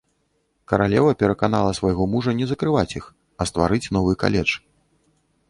Каралева 0.71 1.11
пераканала 1.23 1.75
свайго 1.81 2.07
мужа 2.15 2.33
не 2.39 2.49
закрываць 2.53 2.87
іх, 2.99 3.05
а 3.39 3.49
стварыць 3.51 3.83
новы 3.99 4.11
каледж. 4.27 4.51